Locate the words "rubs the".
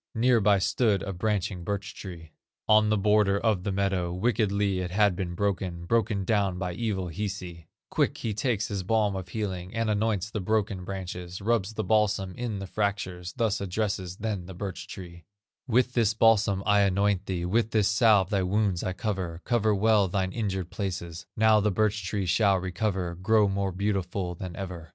11.39-11.83